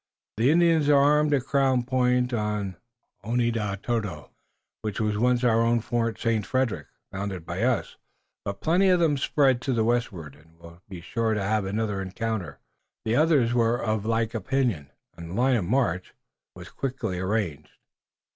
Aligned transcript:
The 0.37 0.49
Indians 0.49 0.89
are 0.89 0.95
armed 0.97 1.31
at 1.31 1.45
Crown 1.45 1.83
Point 1.83 2.33
on 2.33 2.75
Oneadatote, 3.23 4.31
which 4.81 4.99
was 4.99 5.15
once 5.15 5.43
our 5.43 5.61
own 5.61 5.79
Fort 5.79 6.19
Saint 6.19 6.43
Frederick, 6.43 6.87
founded 7.11 7.45
by 7.45 7.61
us, 7.61 7.97
but 8.43 8.61
plenty 8.61 8.89
of 8.89 8.99
them 8.99 9.15
spread 9.15 9.61
to 9.61 9.73
the 9.73 9.83
westward 9.83 10.35
and 10.35 10.57
we'll 10.57 10.81
be 10.89 11.01
sure 11.01 11.35
to 11.35 11.43
have 11.43 11.65
an 11.65 11.79
encounter." 11.79 12.57
The 13.05 13.15
others 13.15 13.53
were 13.53 13.79
of 13.79 14.03
a 14.03 14.07
like 14.09 14.33
opinion, 14.33 14.89
and 15.15 15.29
the 15.29 15.35
line 15.35 15.55
of 15.55 15.65
march 15.65 16.15
was 16.55 16.69
quickly 16.71 17.19
arranged. 17.19 17.73